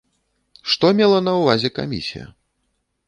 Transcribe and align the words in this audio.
Што 0.73 0.89
мела 1.01 1.19
на 1.27 1.35
ўвазе 1.41 1.69
камісія? 1.79 2.25